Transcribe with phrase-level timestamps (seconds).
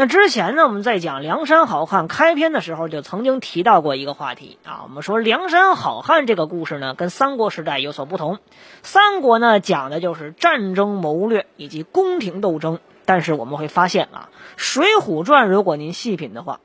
[0.00, 4.80] 那之前呢，我们在讲《梁山好汉》开篇的时候，就曾经提到过一个话题啊。
[4.84, 8.38] 我们说梁山好汉这个故事呢，跟三国时代有所不同。
[8.82, 16.60] 三国呢讲的就是战争谋略以及宫廷斗争，但是我们会发现啊，《水浒传》如果您细品的话，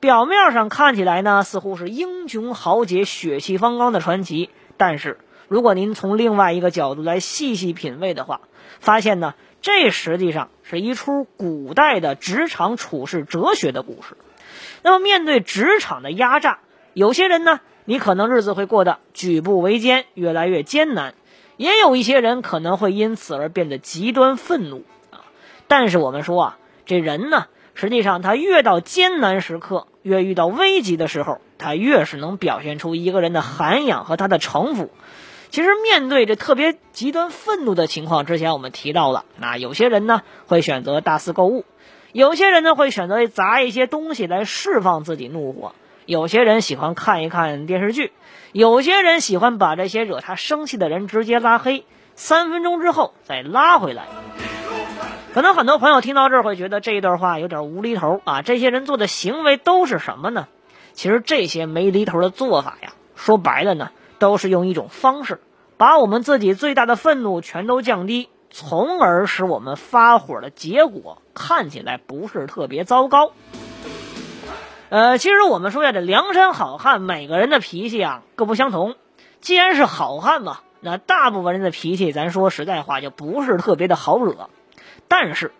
[0.00, 8.40] 表面上看起来呢，似乎是英雄豪杰、血气方刚的传奇，但是如果您从另外一个角度来细细品味的话，
[8.80, 9.34] 发现呢。
[9.62, 14.16] 这实际上是一出古代的职场处事哲学的故事。
[14.82, 16.58] 那么，面对职场的压榨，
[16.92, 21.12] 有些人呢，你可能日子会过得举步维艰，越来越艰难；
[21.56, 25.22] 也有一些人可能会因此而变得极端愤怒啊。
[25.68, 34.90] 但是我们说啊，这人呢，实际上他越到艰难时刻，越遇到危急的时候，他越是能表现出一个人的涵养和他的城府。
[35.52, 41.66] 其实面对这特别极端愤怒的情况，之前我们提到了，那有些人呢会选择大肆购物，
[42.12, 45.74] 有些人呢会选择砸一些东西来释放自己怒火，
[46.06, 48.12] 有些人喜欢看一看电视剧，
[48.52, 54.06] 有些人喜欢把这些惹他生气的人直接拉黑，三分钟之后再拉回来。
[55.34, 60.48] 可能很多朋友听到这儿会觉得这一段话有点无厘头啊，这些人做的行为都是什么呢？
[60.94, 63.90] 其实这些没厘头的做法呀，说白了呢。
[64.22, 65.40] 都是用一种方式，
[65.78, 73.32] 把我们自己最大的愤怒全都降低，从而使我们发火的结果看起来不是特别糟糕。
[74.90, 78.94] 呃，其实我们说呀，这梁山好汉每个人的脾气啊各不相同。
[79.40, 84.48] 既然是好汉嘛，那大部分人的脾气，咱说实在话就不是特别的好惹。
[85.08, 85.50] 但是，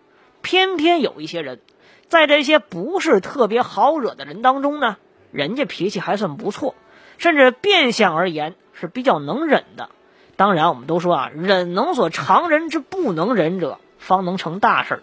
[0.40, 1.58] 偏偏有一些人，
[2.06, 4.98] 在这些不是特别好惹的人当中呢，
[5.32, 6.76] 人家脾气还算不错。
[7.18, 9.90] 甚至变相而言是比较能忍的。
[10.36, 15.02] 当然，我们都说啊，忍能所常人之不能忍者，方能成大事儿。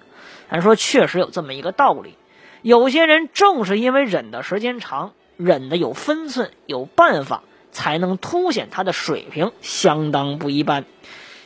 [0.50, 2.16] 咱说确实有这么一个道理。
[2.62, 10.86] 有些人正是因为忍的时间长，忍的有分寸、有办法，才能凸显他的水平相当不一般。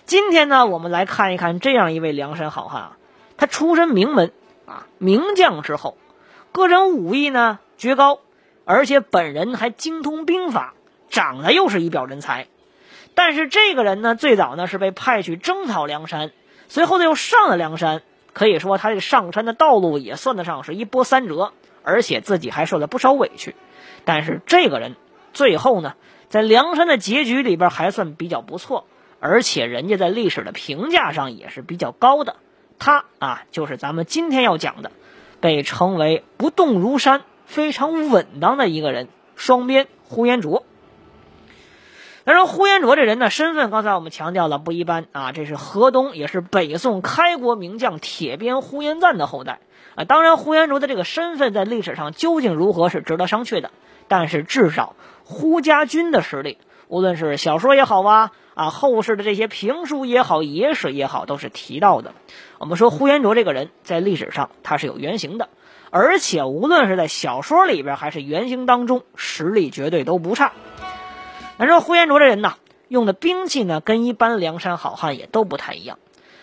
[0.05, 2.97] 今天呢，我们来看一看这样一位梁山好汉啊，
[3.37, 4.31] 他出身名门
[4.65, 5.97] 啊，名将之后，
[6.51, 8.19] 个人武艺呢绝高。
[8.65, 10.73] 而且本人还精通兵法，
[11.13, 12.47] 长得又是一表人才。
[13.13, 16.31] 但是这个人呢，最早呢是被派去征讨梁山，
[16.67, 18.01] 随后呢又上了梁山。
[18.33, 21.53] 可以说他这个上山的道路也算得上是一波三折，
[21.83, 23.55] 而且自己还受了不少委屈。
[24.05, 24.95] 但是这个人
[25.33, 25.93] 最后呢，
[26.29, 28.87] 在梁山的结局里边还算比较不错，
[29.19, 32.37] 而且人家在历史的评价上也是比较高的。
[32.79, 34.91] 他啊，就是咱们今天要讲的，
[35.39, 37.21] 被称为不动如山。
[37.45, 40.65] 非常稳当的一个人，双鞭呼延灼。
[42.25, 49.59] 当然呼延灼这人呢，身份刚才我们强调了不一般啊，这是河东，也是北宋开国名将铁鞭呼延赞的后代
[49.95, 50.05] 啊。
[50.05, 53.71] 当然，呼延灼的这个身份在历史上究竟如何是值得商榷的，
[54.07, 54.95] 但是至少
[55.25, 62.13] 呼家军的实力，无论是小说也好啊啊，后世的这些评书也好、野史也好，都是提到的。
[62.57, 65.49] 我们说呼延灼这个人，在历史上他是有原型的。
[65.89, 70.53] 而且无论是在小说里边还是原型当中，实力绝对都不差。
[71.63, 72.55] 咱说呼延灼这人呐，
[72.89, 75.97] 用的兵器呢，跟一般梁山好汉也都不太一样。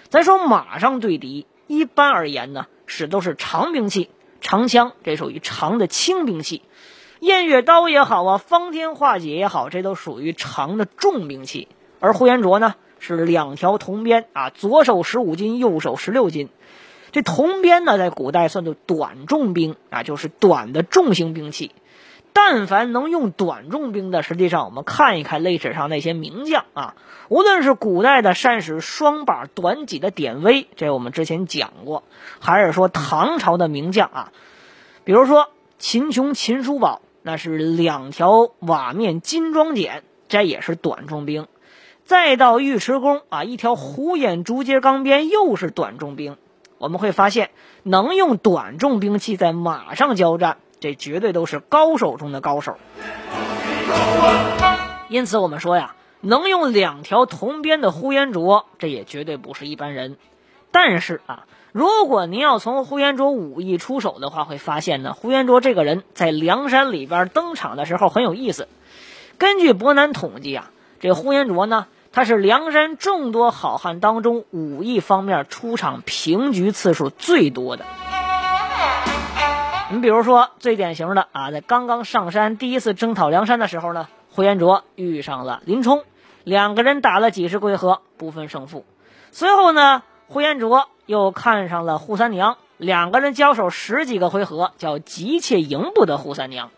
[0.09, 4.09] 咱说马上对敌，一般而言呢，使都是长兵器，
[4.41, 6.63] 长枪，这属于长的轻兵器；
[7.21, 11.69] 偃月刀也好啊，方天画戟也好，这都属于长的重兵器。
[11.99, 16.49] 而呼延灼呢，是两条铜鞭啊，左手十五斤，右手十六斤。
[17.13, 21.73] 这铜鞭呢，在古代算作短重兵啊，就是短的重型兵器。
[22.33, 26.95] 但凡能用短重兵的，实际上我们看一看历史上那些名将啊，
[27.29, 32.03] 无论是古代的善使双把短戟的典韦，这我们之前讲过，
[32.39, 34.33] 还是说唐朝的名将啊，
[35.05, 35.49] 比如说
[35.79, 41.47] 秦琼、秦叔宝，那是两条瓦面金装锏，这也是短重兵。
[42.05, 46.37] 再到尉迟恭啊，一条虎眼竹节钢鞭，又是短重兵。
[46.79, 47.51] 我们会发现，
[47.83, 52.77] 能用短重兵器在马上交战，这绝对都是高手中的高手。
[55.09, 60.17] 因此，我们说呀，能用两条铜鞭的呼延灼，这也绝对不是一般人。
[60.73, 68.69] 但是啊，如果您要从呼延灼武艺出手的话，会发现呢，呼延灼这个人在梁山里边登场的时候很有意思。
[69.37, 77.85] 根据伯南统计啊，这呼延灼呢，他是梁山众多好汉当中武艺方面出场平局次数最多的。
[79.93, 86.05] 你比如说最典型的啊，在刚刚上山第一次征讨梁山的时候呢，呼延灼遇上了林冲，
[86.45, 88.85] 两个人打了几十回合不分胜负。
[89.33, 96.71] 随后呢，呼延灼又看上了扈三娘，两个人交手十几个回合，叫急切赢不得扈三娘。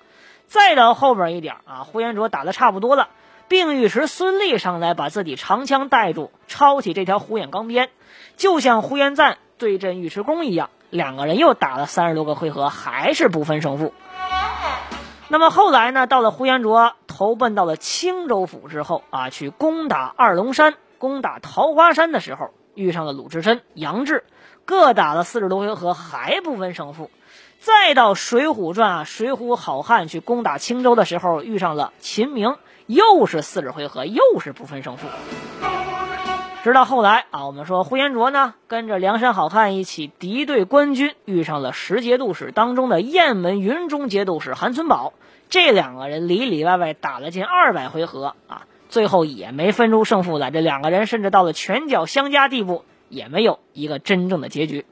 [0.46, 3.10] 再到后边一点啊，呼延灼打的差不多了，
[3.46, 7.90] 并尉迟孙立上来把自己长枪带住，抄起这条虎眼钢鞭，
[8.38, 10.70] 就像呼延赞对阵尉迟恭一样。
[10.92, 13.94] 两个人又打了三十多个回合，还是不分胜负。
[15.28, 16.06] 那么后来呢？
[16.06, 24.24] 到了呼延灼投奔到了青州府之后啊，去攻打二龙山、攻打桃花山的时候，遇上了鲁智深、杨志，
[24.66, 27.10] 各打了四十多回合，还不分胜负。
[27.58, 32.56] 再到《水浒传》啊，水浒好汉去攻打青州的时候，遇上了秦明，
[32.86, 35.06] 又是四十回合，又是不分胜负。
[36.62, 45.12] 直到后来啊，我们说呼延灼呢，跟着梁山好汉一起敌对官军，遇上了十节度使当中的雁门云中节度使韩存宝，
[45.50, 50.52] 这两个人里里外外打了近二百回合啊，最后也没分出胜负来。
[50.52, 54.86] 这两个人甚至到了拳脚相加地步，也没有一个真正的结局。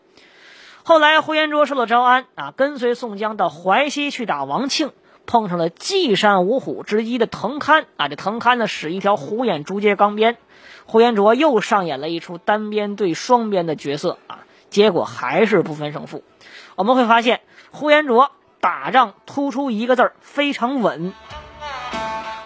[0.83, 4.91] 后来呼延灼受了招安啊，跟随宋江到淮西去打王庆，
[5.27, 10.37] 碰上了济山五虎之一的藤堪啊，这藤堪呢使一条虎眼竹节钢鞭。
[10.87, 14.41] 呼延灼又上演了一出单边对双边的角色啊，
[14.71, 16.25] 结果还是不分胜负。
[16.75, 21.13] 我们会发现，呼延灼打仗突出一个字儿，非常稳。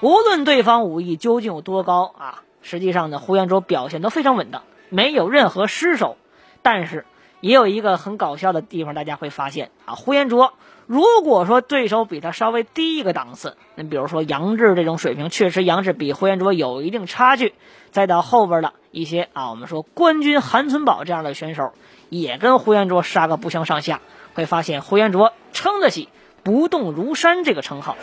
[0.02, 6.18] 无论对方武艺究竟有多高啊，实际上呢，呼延灼表现都非常稳当，没有任何失手。
[6.60, 7.06] 但是
[7.44, 10.54] 也有一个很搞笑的地方，大家会发现啊，呼延灼。
[10.86, 17.52] 如果说对手比他稍微低一个档次，那比如说杨志这种水平，确实杨志比呼延灼有一定差距。
[17.90, 21.74] 再到后边的一些啊，我们说冠军韩存宝这样的选手，
[22.08, 24.00] 也跟呼延灼杀个不相上下，
[24.32, 26.08] 会发现呼延灼撑得起
[26.42, 27.98] “不动如山”这个称号。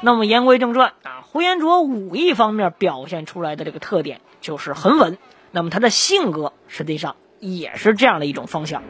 [0.00, 5.18] 那么言归正传啊，呼延灼武艺方面表现出来的这个特点就是很稳。
[5.54, 8.84] 那么他的性格实际上也是这样的一种方向。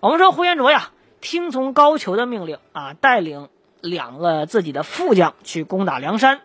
[0.00, 3.48] 我们说呼延灼呀，听从高俅的命令啊，带领
[3.80, 6.40] 两个自己的副将去攻打梁山，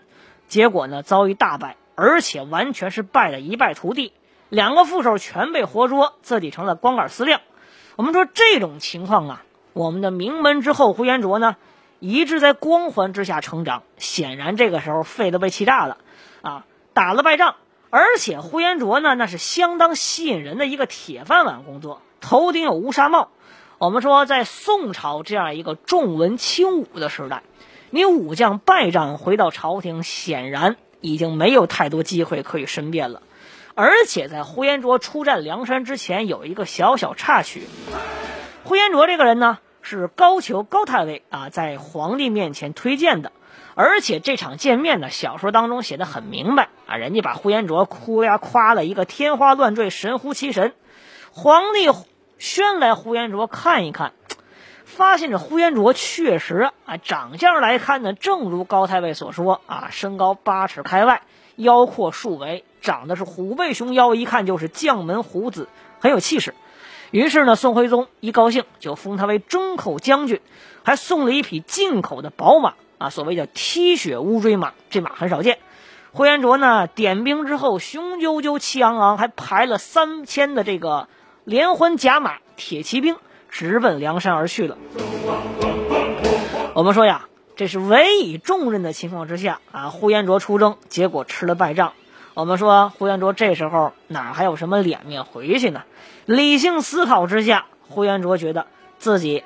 [0.48, 4.14] 结果呢遭遇大败，而且完全是败的一败涂地，
[4.50, 7.40] 两个副手全被活捉，自己成了光杆司令。
[7.96, 9.44] 我们说这种情况啊，
[9.74, 11.56] 我们的名门之后呼延灼呢，
[12.00, 15.98] 一直在光环之下成长，显然这个时候肺都被气炸了
[16.44, 17.56] 啊，打了败仗，
[17.90, 23.30] 而且呼延灼呢，那是相当吸引人的一个铁饭碗工作，头顶有乌纱帽。
[23.78, 27.44] 我们说，在宋朝这样一个重文轻武的时代，
[27.90, 33.22] 你武将败仗回到朝廷，显然已经没有太多机会可以申辩了。
[33.76, 37.68] 而且在呼延灼出战梁山之前，有一个小小插曲。
[38.64, 43.32] 呼延灼这个人呢，是高俅高太尉啊在皇帝面前推荐的。
[43.76, 50.74] 而且这场见面呢，小说当中写的很明白啊，人家把呼延灼哭呀夸了一个天花乱坠，神乎其神。
[51.32, 51.90] 皇帝。
[52.40, 54.14] 宣来呼延灼看一看，
[54.86, 61.24] 发现这呼延灼确实啊，长相来看呢，正如高太尉所说啊，身高八尺开外，
[61.56, 65.68] 腰阔数围，长得是虎背熊腰，一看就是将门虎子，
[66.00, 66.54] 很有气势。
[67.10, 70.40] 于是呢，宋徽宗一高兴就封他为中口将军，
[70.84, 75.60] 还送了一匹进口的宝马啊，所谓叫踢血乌骓马，这马很少见。
[76.12, 81.08] 呼延灼呢，点兵之后，雄赳赳气昂昂，还排了三千的这个。
[81.44, 83.16] 连环甲马铁骑兵
[83.48, 84.78] 直奔梁山而去了。
[86.74, 91.94] 我们说呀，这是委以重任的情况之下啊，呼延灼出征，结果吃了败仗。
[92.34, 95.84] 我们说呼延灼这时候哪还有什么脸面回去呢？
[96.26, 98.68] 理性思考之下，呼延灼觉得
[99.00, 99.46] 自己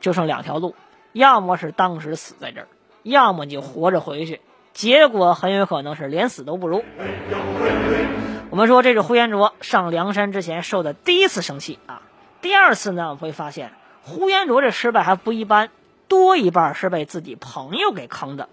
[0.00, 0.74] 就剩两条路：
[1.12, 2.68] 要么是当时死在这儿，
[3.02, 4.40] 要么就活着回去。
[4.72, 6.82] 结果很有可能是连死都不如。
[8.50, 12.02] 我们说这是呼延灼上梁山之前受的第一次生气啊，
[12.40, 15.70] 第二次呢，我们会发现呼延灼这失败还不一般，
[16.08, 18.48] 多一半是被自己朋友给坑的。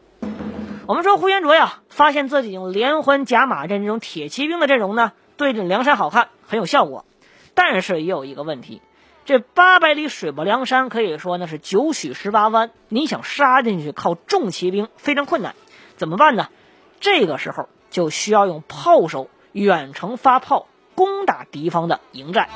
[0.88, 7.06] 我们说呼延灼呀，发现自己用连环甲马阵这种铁骑兵的阵容呢，对阵梁山好汉很有效果，
[7.53, 8.82] 但是也有一个问题，
[9.30, 15.54] 这八百里水泊梁山可以说那是九曲十八弯，你想杀进去靠重骑兵非常困难，
[15.98, 16.48] 怎么办呢？
[17.00, 19.30] 这个时候就需要用炮手。
[19.52, 22.50] 远程发炮攻打敌方的营寨。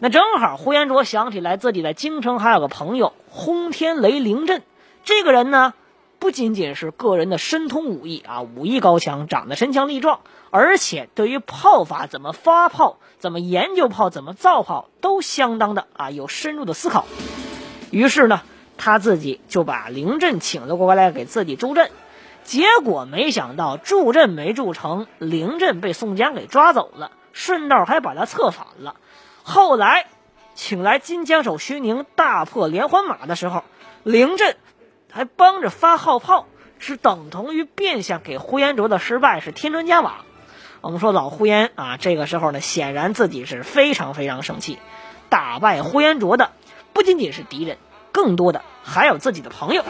[0.00, 4.62] 那正好，呼延灼想起来自己在京城还有个朋友轰天雷凌震，
[5.04, 5.72] 这个人呢，
[6.20, 17.06] 不仅仅是个人的深通武艺啊，武艺高强，长得身强力壮，而且对于炮法怎么发炮、怎么研究炮、怎么造炮，都相当的啊有深入的思考。
[17.90, 18.42] 于是呢，
[18.76, 21.90] 他自己就把凌震请了过来给自己助阵。
[22.44, 28.94] 结果没想到助阵没助成，凌震被宋江给抓走了，顺道还把他策反了。
[29.42, 30.06] 后来，
[30.54, 33.64] 请来金枪手徐宁大破连环马的时候，
[34.02, 34.56] 凌震
[35.12, 36.46] 还帮着发号炮，
[36.78, 40.24] 是等同于变相给呼延灼的失败是添砖加瓦。
[40.80, 44.78] 我们说老呼延啊，这个时候呢，显然自己是非常非常生气。
[45.28, 46.50] 打败呼延灼的
[46.92, 47.76] 不仅仅是敌人，
[48.12, 49.84] 更多的还有自己的朋友。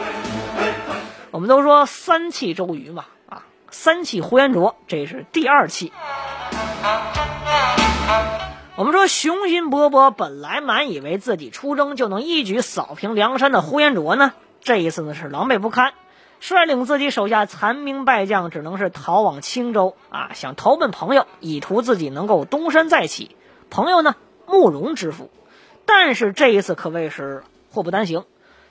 [1.31, 5.93] 我们都说三气周瑜嘛，啊，三气呼延灼，这是第二气。
[8.75, 15.93] 我们说雄心勃勃，本来满以为自己出征就能一举扫平梁山的呼延灼呢，这一次呢是狼狈不堪，
[16.39, 23.35] 率领自己手下残兵败将，只能是逃往青州啊，想投奔朋友，以图自己能够东山再起。
[23.69, 24.15] 朋友呢，
[24.45, 25.29] 慕容知府，
[25.85, 28.25] 但是这一次可谓是祸不单行，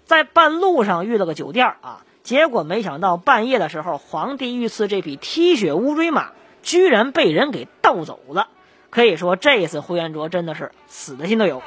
[0.04, 2.02] 在半路上遇了个酒店啊。
[2.23, 6.32] 结果没想到，半夜的时候，皇帝御赐这匹踢血乌骓马
[6.62, 8.49] 居然被人给盗走了。
[8.90, 11.62] 可以说，这一次呼延灼真的是死的心都有。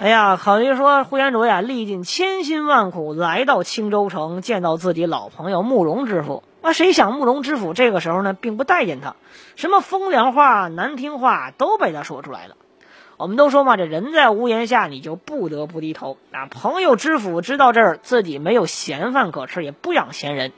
[0.00, 6.42] 哎呀，考虑说呼延灼呀，历尽千辛万苦来到青州城，见到自己老朋友慕容知府。
[6.62, 9.14] 啊，谁想慕容知府这个时候呢，并不待见他，
[9.54, 12.56] 什么风凉话、难听话都被他说出来了。
[13.16, 16.18] 我们都说嘛，这人在屋檐下，你就不得不低头。
[16.32, 20.52] 啊，朋友知府知道这儿自己没有闲饭可吃，也不养闲人。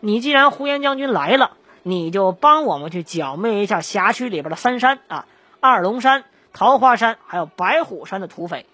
[0.00, 1.50] 你既然呼延将军来了，
[1.82, 5.26] 你就帮我们去剿灭一下辖区里边的三山啊，
[5.60, 8.64] 二龙山、桃花山还有白虎山的土匪。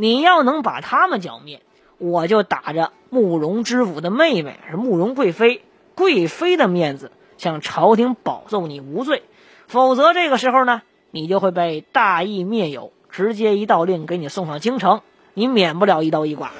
[0.00, 1.60] 你要能把他们剿灭，
[1.98, 5.60] 我就打着慕容知府的妹妹是慕容贵妃
[5.96, 9.24] 贵妃的面子，向朝廷保奏你无罪。
[9.66, 10.82] 否则这个时候呢？
[11.10, 15.00] 你就会被大义灭友，直接一道令给你送上京城，
[15.34, 16.50] 你免不了一刀一剐。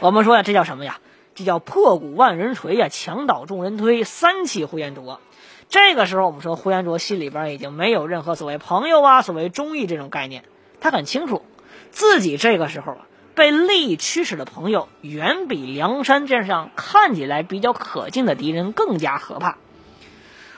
[0.00, 1.00] 我们说呀，这叫什么呀？
[1.34, 5.18] 这叫破鼓万人锤呀，墙倒众人推，三气呼延灼。
[5.70, 10.44] 这个时候，我们说呼延灼心里边已经没有任何所谓朋友啊、所谓忠义这种概念，
[10.80, 11.42] 他很清楚，
[11.90, 19.56] 自己这个时候啊，被利益驱使的朋友，远比梁山镇上看起来比较可敬的敌人更加可怕。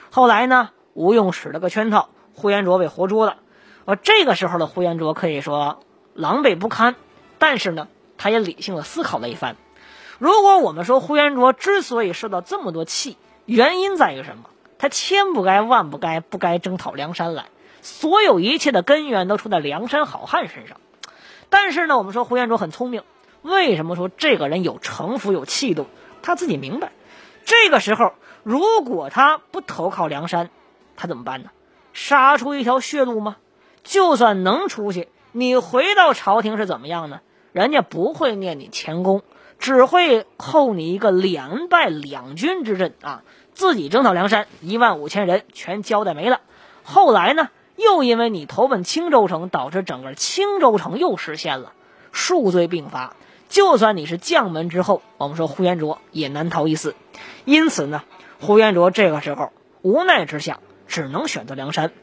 [0.09, 0.71] 后来呢？
[0.93, 3.37] 吴用使了个圈套，呼延灼被活捉了。
[3.85, 5.79] 而这个时候的呼延灼可以说
[6.13, 6.95] 狼狈不堪，
[7.39, 7.87] 但是呢，
[8.17, 9.55] 他也理性的思考了一番。
[10.19, 14.43] 如果我们说呼延灼之所以受到这么多气，原因在于什么？
[14.77, 17.45] 他千不该万不该不该征讨梁山来，
[17.81, 20.77] 所有一切的根源都出在梁山好汉身上。
[21.49, 23.03] 但是呢，我们说呼延灼很聪明，
[23.41, 25.87] 为什么说这个人有城府有气度？
[26.21, 26.91] 他自己明白，
[27.45, 30.49] 这个时候如果他不投靠梁山。
[30.97, 31.49] 他怎么办呢？
[31.93, 33.37] 杀出一条血路吗？
[33.83, 37.21] 就算能出去，你回到朝廷是怎么样呢？
[37.53, 39.23] 人家不会念你前功，
[39.57, 43.23] 只会扣你一个两败两军之阵啊！
[43.53, 46.41] 自己征讨梁山一万五千人全交代没了。
[46.83, 47.49] 后来呢，
[47.83, 51.73] 又因为你投奔青州城，导致整个青州城又失陷了，
[52.11, 53.15] 数罪并罚。
[53.49, 56.95] 就算你是将门之后，我们说呼延灼也难逃一死。
[57.45, 58.03] 因此呢，
[58.39, 60.59] 呼延灼这个时候无奈之下。
[60.87, 61.93] 只能选择梁山。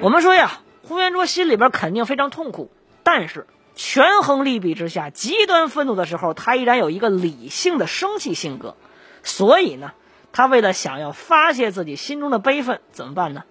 [0.00, 2.70] 我们说呀，呼延灼心里边肯定非常痛苦，
[3.02, 8.74] 但是权衡利弊之下，极端愤怒的时候，他依然有一个理性的生气性格。
[9.22, 9.92] 所以呢，
[10.32, 13.44] 他为了想要发泄自己心中的悲愤，怎么办呢？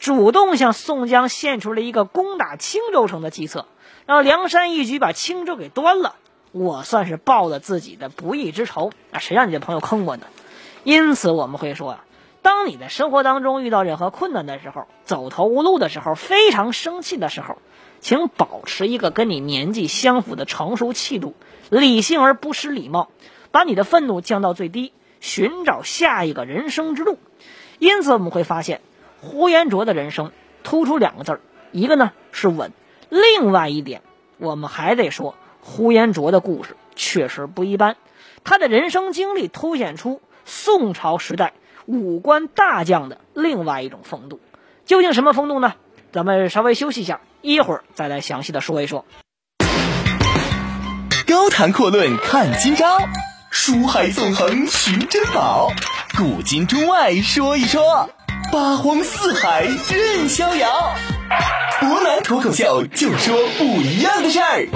[0.00, 3.66] 主动向宋江献出了一个攻打青州城的计策，
[4.06, 6.16] 让梁山一举把青州给端了。
[6.52, 9.20] 我算是报了自己的不义之仇啊！
[9.20, 10.26] 谁让你这朋友坑我呢？
[10.84, 12.04] 因此我们会说啊。
[12.42, 17.58] 当你在生活当中遇到任何困难的时候，走投无路的时候，非常生气的时候，
[18.00, 21.34] 请保持一个跟你年纪相符的成熟气度，
[21.68, 23.10] 理性而不失礼貌，
[23.50, 27.18] 把你的愤怒降到最低，寻找下一个人生之路。
[27.78, 28.80] 因此，我们会发现，
[29.20, 31.40] 呼延灼的人生突出两个字儿，
[31.72, 32.72] 一个呢是稳，
[33.08, 34.02] 另外一点，
[34.38, 37.96] 我们还得说，呼延灼的故事确实不一般，
[38.44, 41.52] 他的人生经历凸显出宋朝时代。
[41.86, 44.38] 武官大将的另外一种风度，
[44.84, 45.74] 究竟什么风度呢？
[46.12, 49.04] 咱们稍微休息一下，一会儿再来详细的说一说。
[51.26, 52.98] 高谈阔论看今朝，
[53.50, 55.72] 书海纵横寻珍宝，
[56.16, 58.08] 古今中外说一说，
[58.52, 60.68] 八荒四海任逍遥。
[61.78, 64.66] 博南脱口秀，就说不一样的事儿。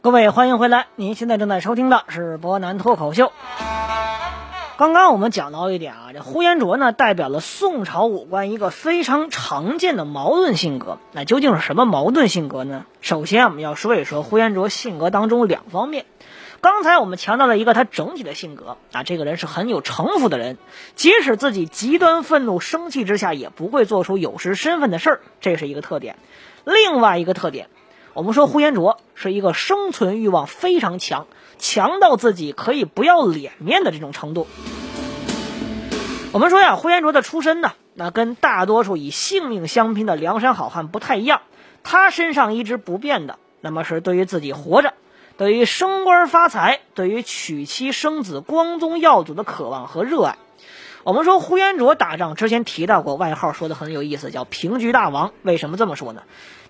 [0.00, 0.86] 各位，欢迎回来！
[0.94, 3.32] 您现在正在收听的是博南脱口秀。
[4.78, 10.98] 刚刚我们讲到一点啊，这呼延灼呢，代表了宋朝武官一个非常常见的矛盾性格。
[11.12, 12.84] 那究竟是什么矛盾性格呢？
[13.00, 16.04] 首先，我们要说一说呼延灼性格当中两方面。
[16.60, 20.58] 刚才我们强调了一个他整体的性格啊，这个人是很有城府的人，
[20.94, 26.16] 即使自己极端愤怒、生气之下，也不会做出有失身份的事儿，这是一个特点。
[26.66, 27.70] 另外一个特点。
[28.12, 31.26] 我们说呼延灼是一个生存欲望非常强，
[31.58, 34.46] 强到自己可以不要脸面的这种程度。
[36.32, 41.42] 我们说呀，呼延灼的出身呢，那跟大多数以性命相拼的梁山好汉不太一样。
[41.82, 44.94] 他身上一直不变的，那么是对于自己活着、
[45.36, 50.36] 对于升官发财、对于娶妻生子、光宗耀祖的渴望和热爱。
[51.04, 55.32] 我们说呼延灼打仗之前提到过，外号说的很有意思，叫平局大王。
[55.42, 56.22] 为什么这么说呢？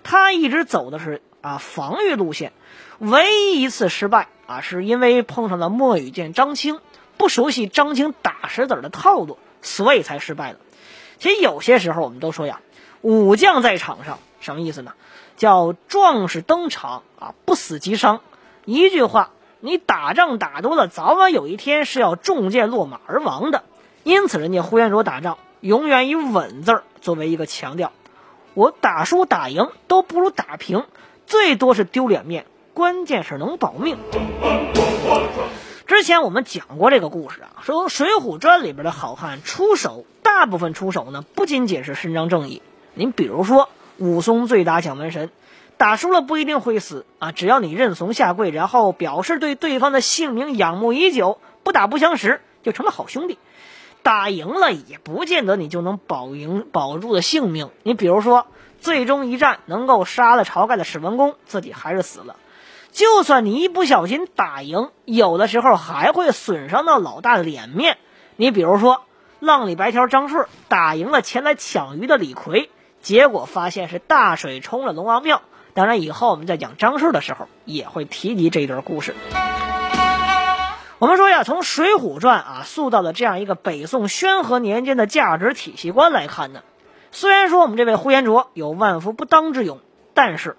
[0.03, 1.23] 他一直走的是。
[1.43, 2.51] 啊，防御路线，
[2.99, 6.81] 唯一一次失败啊，是因为碰上了墨羽剑张青，
[7.17, 10.59] 不熟悉张青打石子的套路，所以才失败了。
[11.19, 12.61] 其实有些时候我们都说呀，
[13.03, 14.93] 武将在场上什么意思呢？
[15.37, 18.21] 叫壮士登场啊，不死即伤。
[18.65, 23.65] 一句话，你打仗打多了，早晚有一天是要中箭落马而亡的。
[24.05, 27.93] 因此，人家呼延灼打仗永远以稳字儿作为一个强调，
[28.55, 30.85] 我打输打赢都不如打平。
[31.27, 33.97] 最多是丢脸面，关键是能保命。
[35.87, 42.61] 之前我们讲过这个故事啊，说《水浒传》里边的好汉出手，大部分出手呢不仅仅是伸张正义。
[42.93, 45.31] 您比如说武松醉打蒋门神，
[45.79, 53.39] 打输了不一定会死啊，只要你认怂下跪，然后表示对对方的姓名仰慕已久，不打不相识，就成了好兄弟。
[54.03, 57.71] 打赢了也不见得你就能保赢保住的性命。
[57.85, 58.47] 你比如说。
[58.79, 62.37] 最终一战能够杀了晁盖的史文恭，自己还是死了。
[62.97, 67.99] 就算你一不小心打赢，有的时候还会损伤到老大的脸面。
[68.37, 69.03] 你比如说，
[69.39, 72.71] 浪里白条张顺打赢了前来抢鱼的李逵，
[73.03, 75.43] 结果发现是大水冲了龙王庙。
[75.75, 79.15] 当然，以后我们在讲张顺的时候也会提及这一段故事。
[80.99, 86.63] 我们说呀，从《水浒传》啊塑造的这样一个北宋宣和年间的价值体系观来看呢。
[87.13, 89.81] 虽然说我们这位呼延灼有万夫不当之勇，
[90.15, 90.57] 但是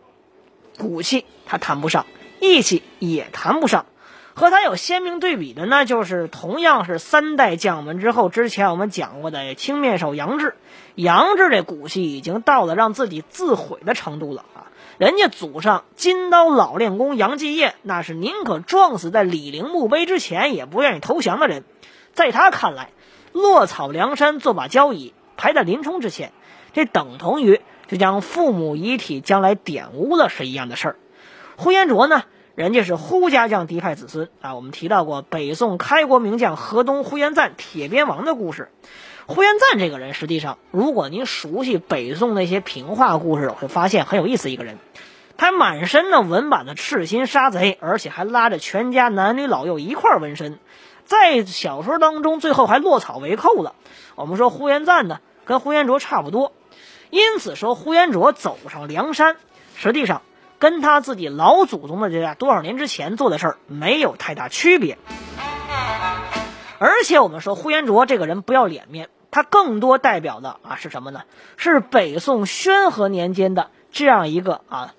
[0.78, 2.06] 骨气他谈不上，
[2.40, 3.86] 义气也谈不上。
[4.34, 10.54] 和他有鲜明对比的呢，就是同样是三代将门之后，之前我们讲过的青面兽杨志。
[10.94, 14.70] 杨志这骨气已经到了让自己自毁的程度了啊！
[15.00, 21.64] 人家祖上金刀老练功杨继业，那是宁可撞死在李陵墓碑之前，也不愿意投降的人。
[22.14, 22.92] 在他看来，
[23.32, 26.32] 落草梁山做把交椅，排在林冲之前。
[26.74, 30.96] 这等同于就将父母遗体将来玷污了是一样的事儿。
[31.60, 34.54] 呼延灼呢，人家是呼家将嫡派子孙啊。
[34.54, 38.70] 我们提到过北宋开国名将河东呼延赞铁鞭王的故事。
[39.26, 44.78] 呼延赞这个人，实际上如果您熟悉北宋那些平话故事，会发现很有意思一个人。
[45.36, 50.60] 他满身的纹版的赤心杀贼，而且还拉着全家男女老幼一块纹身，
[51.06, 53.74] 在小说当中最后还落草为寇了。
[54.16, 56.54] 我们说呼延赞呢，跟呼延灼差不多。
[57.10, 59.38] 因此说，呼延灼走上梁山，
[59.76, 60.22] 实际上
[60.60, 64.98] 跟他自己老祖宗的这多少年之前做的事儿没有太大区别。
[66.80, 71.22] 而且我们说，呼延灼这个人不要脸面，他更多代表的啊是什么呢？
[71.58, 74.94] 是北宋宣和年间的这样一个啊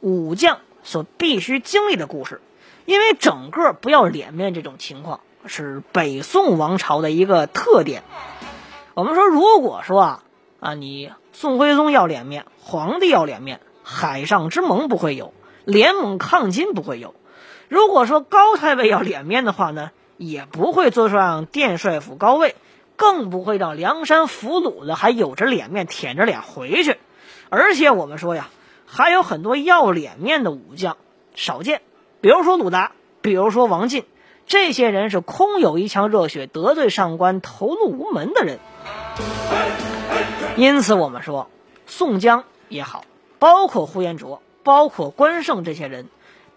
[0.00, 2.40] 武将所必须经历的故事。
[2.84, 8.02] 因为整个不要脸面这种情况是北宋王朝的一个特点。
[8.94, 10.22] 我们说，如果说啊
[10.60, 11.12] 啊你。
[11.38, 15.32] 宋徽宗要脸面，皇帝要脸面，海上之盟不会有，
[15.64, 17.14] 联盟抗金不会有。
[17.68, 22.56] 如果说高太尉要脸面的话呢，也不会坐上殿帅府高位，
[22.96, 26.98] 更不会让梁山俘虏的还有着脸面舔着脸回去。
[27.48, 28.48] 而且我们说呀，
[28.86, 30.96] 还有很多要脸面的武将
[31.36, 31.80] 少见，
[32.20, 34.04] 比如说鲁达，比如说王进，
[34.48, 38.58] 这些人是空有一腔热血，得罪上官，投入无门的人。
[40.56, 41.48] 因此，我们说，
[41.86, 43.04] 宋江也好，
[43.46, 46.08] 包括呼延灼，包括关胜这些人，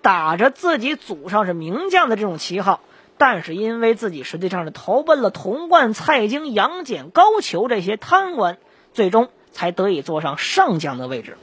[0.02, 2.80] 打着自己祖上是名将的这种旗号，
[3.20, 8.58] 但是因为自己实际上是投奔了童贯、蔡京、杨戬、高俅这些贪官，
[8.92, 11.38] 最终才得以坐上上将的位置。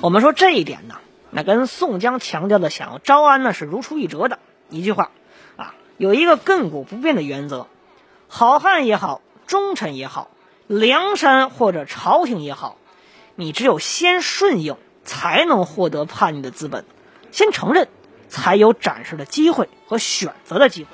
[0.00, 0.94] 我们说这一点呢，
[1.32, 4.38] 那跟宋江强调的想要招安呢是如出一辙的。
[4.70, 5.10] 一句话
[5.56, 7.66] 啊，有一个亘古不变的原则：
[8.28, 10.30] 好汉也好，忠臣也好，
[10.68, 12.76] 梁山或者朝廷也好，
[13.36, 16.82] 你只有先顺应，才能获得叛逆的资本；
[17.32, 17.88] 先承认，
[18.28, 20.90] 才有展示的机会和选择的机会。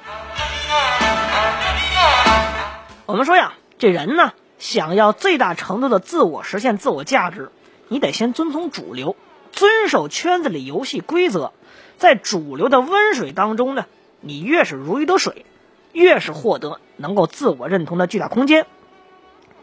[3.04, 7.50] 我们说呀，这人呢，想要最大程度的自我实现自我价值，
[7.88, 9.16] 你得先遵从主流，
[9.52, 11.52] 遵守圈子里游戏规则，
[11.98, 13.84] 在主流的温水当中呢，
[14.20, 15.44] 你越是如鱼得水，
[15.92, 18.64] 越是获得能够自我认同的巨大空间，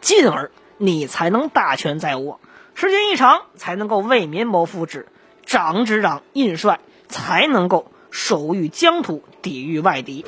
[0.00, 2.38] 进而你才能大权在握，
[2.80, 5.06] 时间一长才能够为民谋福祉，
[5.44, 10.24] 长执掌印帅才能够守御疆土，抵御外敌。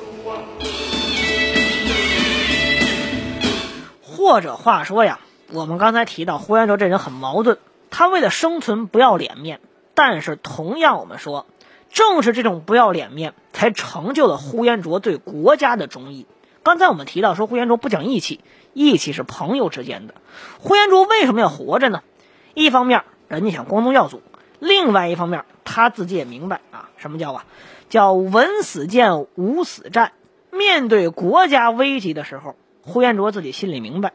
[4.01, 5.21] 或者话说呀，
[5.53, 7.57] 我们刚才提到呼延灼这人很矛盾，
[7.89, 9.61] 他为了生存不要脸面，
[9.93, 11.45] 但是同样我们说，
[11.89, 16.25] 正是这种不要脸面，才成就了呼延灼对国家的忠义。
[16.63, 18.41] 刚才我们提到说呼延灼不讲义气，
[18.73, 20.15] 义气是朋友之间的。
[20.59, 22.03] 呼延灼为什么要活着呢？
[22.53, 24.21] 一方面人家想光宗耀祖，
[24.59, 27.45] 另外一方面他自己也明白啊，什么叫啊？
[27.89, 30.13] 叫闻死谏，无死战。
[30.51, 32.55] 面对国家危急的时候。
[32.83, 34.11] 呼延灼自己心里明白，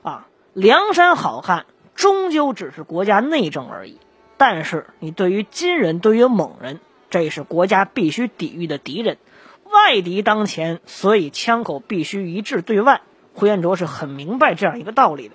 [0.00, 3.98] 啊，梁山好汉终究只是国家内政而已。
[4.38, 9.18] 但是你对于金人，对于蒙人，这是国家必须抵御的敌人，
[9.70, 13.02] 外敌当前，所以枪口必须一致对外。
[13.34, 15.34] 呼延灼是很明白这样一个道理的。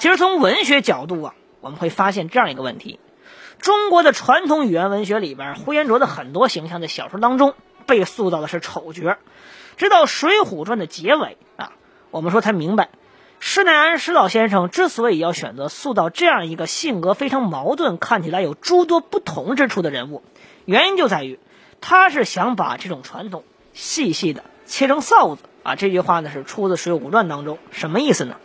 [0.00, 2.98] 其实从文学角度啊，我们会发现这样一个问题：
[3.58, 9.18] 中国的传统语言文学里边，呼延灼的很多形象在小说当中被塑造的是丑角。
[9.76, 11.72] 直到《水浒传》的结尾啊，
[12.10, 12.88] 我们说才明白，
[13.40, 20.22] 施耐庵施老先生之所以要选择塑造这样一个性格非常矛盾、看起来有诸多不同之处的人物，
[20.64, 21.38] 原因就在于
[21.82, 25.76] 他是想把这种传统细细的切成臊子啊。
[25.76, 28.36] 这句话呢是出自《水浒传》当中，什么意思呢？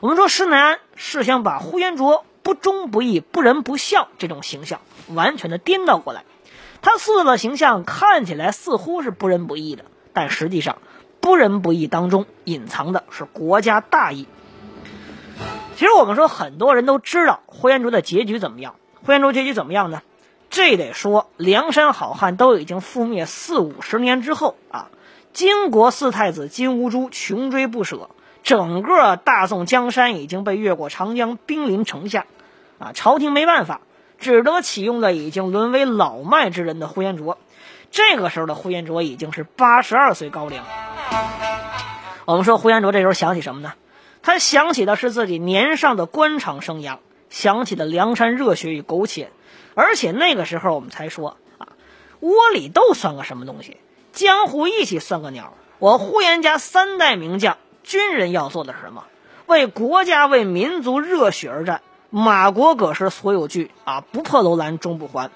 [0.00, 6.24] 我们说施耐庵是想把呼延灼不忠不义、不仁不孝这种形象完全的颠倒过来，
[6.82, 9.84] 他塑造的形象看起来似乎是不仁不义的。
[10.12, 10.78] 但实际上，
[11.20, 14.26] 不仁不义当中隐藏的是国家大义。
[15.76, 18.74] 其实我们说，很多人都知道呼延灼的结局怎么样。
[19.04, 20.02] 呼延灼结局怎么样呢？
[20.48, 24.88] 这得说梁山好汉都已经覆灭四五十年之后啊，
[25.32, 28.08] 金国四太子金兀术穷追不舍，
[28.46, 32.26] 整个大宋江山已经被越过长江，兵临城下，
[32.78, 33.80] 啊，朝廷没办法，
[34.20, 37.38] 只得启用了已经沦为老迈之人的呼延灼。
[37.90, 40.62] 这个时候的呼延灼已经是八十二岁高龄。
[42.24, 43.72] 我们说呼延灼这时候想起什么呢？
[44.22, 49.32] 他想起的是自己年少的官场生涯，想起的梁山热血与苟且。
[49.74, 51.70] 而且那个时候我们才说啊，
[52.20, 53.78] 窝里斗算个什么东西？
[54.12, 55.54] 江湖义气算个鸟？
[55.80, 59.04] 我呼延家三代名将，军人要做的是什么？
[59.46, 61.80] 为国家为民族热血而战。
[62.10, 65.30] 马国葛氏所有惧啊，不破楼兰终不还。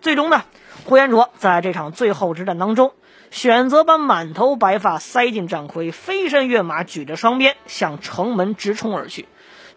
[0.00, 0.42] 最终呢？
[0.84, 2.92] 呼延灼在这场最后之战当中，
[3.30, 9.28] 选择把满头白发塞进战盔，飞身跃马，举着双鞭向城门直冲而去。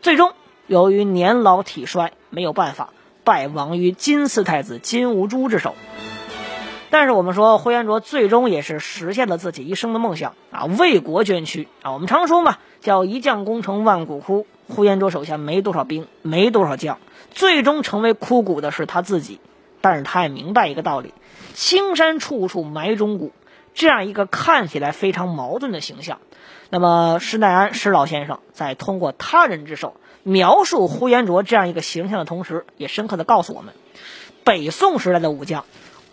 [0.01, 0.33] 最终，
[0.65, 2.89] 由于年老体衰，没有办法
[3.23, 5.75] 败亡于金四太子金兀术之手。
[6.89, 11.91] 但是我们说，呼延灼最终也是实现了自己一生的梦想啊，为国捐躯啊。
[11.91, 14.47] 我们常说嘛，叫一将功成万骨枯。
[14.67, 16.97] 呼延灼手下没多少兵，没多少将，
[17.31, 19.39] 最终成为枯骨的是他自己。
[19.81, 21.13] 但是他也明白一个道理：
[21.53, 23.31] 青山处处埋忠骨。
[23.75, 26.19] 这样一个看起来非常矛盾的形象，
[26.69, 33.73] 那么施耐庵施老先生在通过他人之手描述呼延灼这样一个形象的同时，也深刻的告诉我们：
[34.45, 35.65] 北宋时代的武将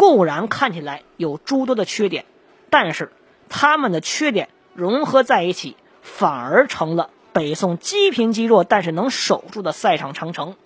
[0.03, 2.25] 固然看起来有诸多的缺点，
[2.71, 3.13] 但是
[3.49, 10.57] 他们的缺点融合在一起，反而成了北宋积贫积弱但是能守住的赛场长城。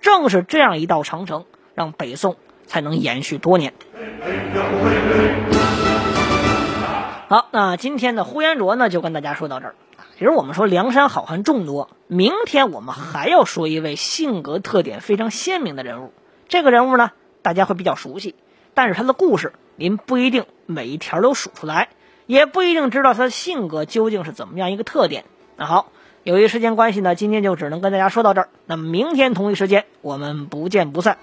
[0.00, 2.36] 正是这样一道长城，让北宋。
[2.66, 3.74] 才能延续多年。
[7.28, 9.74] 好，那今天的呼延灼呢，就跟大家说到这儿。
[10.18, 16.14] 其实我们说梁山好汉众多，明天我们还要说一位性格特点非常鲜明的人物。
[16.48, 17.10] 这个人物呢，
[17.42, 18.34] 大家会比较熟悉，
[18.74, 21.88] 但是他的故事您不一定每一条都数出来，
[22.26, 25.24] 也不一定知道他的性格究竟是怎么样一个特点。
[25.56, 25.90] 那好，
[26.22, 28.48] 由于时间关系呢，今天就只能跟大家说到这儿。
[28.66, 31.18] 那么明天同一时间，我们不见不散。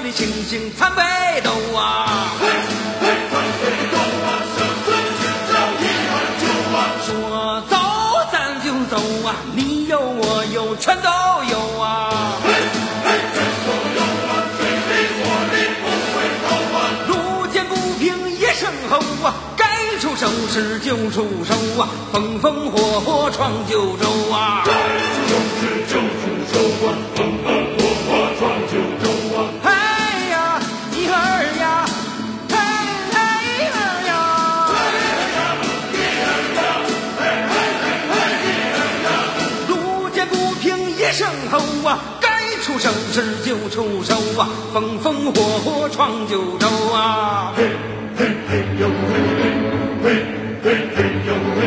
[0.00, 1.02] 上的星星参北
[1.42, 2.32] 斗啊！
[7.04, 7.76] 说走
[8.32, 11.10] 咱就走啊，你有我有全都
[11.50, 12.38] 有啊！
[17.08, 24.64] 路见不平一声吼啊，该出手时就出手啊，风风火火闯九州啊！
[42.80, 47.52] 该出手时就出手啊，风风火火闯九州啊！
[47.54, 47.68] 嘿，
[48.16, 49.20] 嘿，嘿呦嘿，
[50.02, 50.24] 嘿，
[50.64, 51.60] 嘿，嘿呦嘿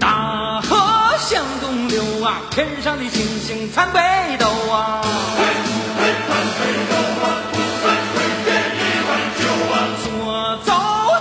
[0.00, 0.76] 大河
[1.18, 4.00] 向东流啊，天上的星星参北
[4.38, 5.02] 斗啊！
[10.02, 10.72] 说走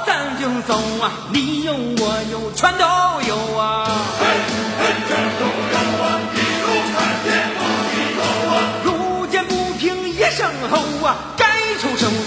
[0.08, 2.84] 咱就走啊，你有我有全都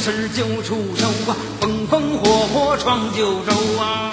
[0.06, 4.12] 时就出手啊，风风火火闯九州啊！